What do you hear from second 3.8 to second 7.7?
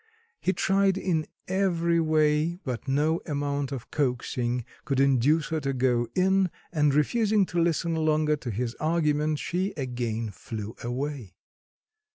coaxing could induce her to go in, and refusing to